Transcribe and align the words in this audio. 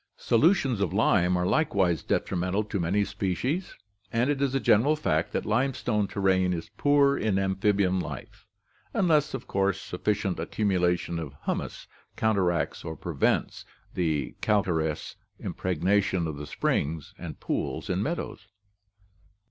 Solutions 0.17 0.81
of 0.81 0.93
lime 0.93 1.37
are 1.37 1.45
likewise 1.45 2.01
detrimental 2.01 2.63
to 2.63 2.79
many 2.79 3.03
species, 3.05 3.75
and 4.11 4.31
it 4.31 4.41
is 4.41 4.55
a 4.55 4.59
general 4.59 4.95
fact 4.95 5.31
that 5.31 5.45
limestone 5.45 6.07
terrain 6.07 6.53
is 6.53 6.71
poor 6.75 7.15
in 7.15 7.37
amphibian 7.37 7.99
life, 7.99 8.47
unless, 8.95 9.35
of 9.35 9.45
course, 9.45 9.79
sufficient 9.79 10.39
accumulation 10.39 11.19
of 11.19 11.35
humus 11.45 11.85
counteracts 12.15 12.83
or 12.83 12.95
prevents 12.97 13.63
the 13.93 14.33
calcareous 14.41 15.17
impregnation 15.37 16.25
of 16.25 16.35
the 16.35 16.47
springs 16.47 17.13
and 17.19 17.39
pools 17.39 17.87
in 17.87 18.01
meadows. 18.01 18.47